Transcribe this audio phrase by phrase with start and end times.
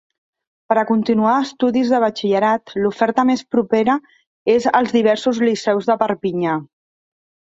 [0.71, 3.97] Per a continuar estudis de batxillerat, l'oferta més propera
[4.55, 6.57] és als diversos liceus de Perpinyà.